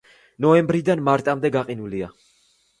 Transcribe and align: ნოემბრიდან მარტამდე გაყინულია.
ნოემბრიდან 0.45 1.05
მარტამდე 1.11 1.53
გაყინულია. 1.59 2.13